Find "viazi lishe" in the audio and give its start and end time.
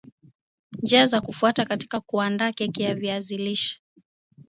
2.95-3.81